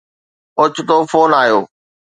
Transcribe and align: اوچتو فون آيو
اوچتو 0.59 0.97
فون 1.09 1.31
آيو 1.41 1.59